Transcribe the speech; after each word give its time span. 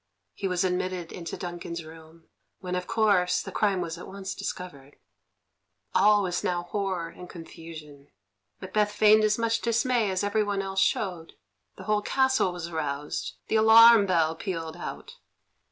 He 0.33 0.47
was 0.47 0.63
admitted 0.63 1.11
into 1.11 1.37
Duncan's 1.37 1.85
room, 1.85 2.23
when, 2.59 2.73
of 2.73 2.87
course, 2.87 3.39
the 3.39 3.51
crime 3.51 3.81
was 3.81 3.99
at 3.99 4.07
once 4.07 4.33
discovered. 4.33 4.95
All 5.93 6.23
was 6.23 6.43
now 6.43 6.63
horror 6.63 7.09
and 7.09 7.29
confusion. 7.29 8.07
Macbeth 8.59 8.91
feigned 8.93 9.23
as 9.23 9.37
much 9.37 9.61
dismay 9.61 10.09
as 10.09 10.23
everyone 10.23 10.63
else 10.63 10.79
showed. 10.81 11.33
The 11.77 11.83
whole 11.83 12.01
castle 12.01 12.51
was 12.51 12.67
aroused; 12.69 13.35
the 13.47 13.57
alarum 13.57 14.07
bell 14.07 14.33
pealed 14.33 14.75
out. 14.77 15.17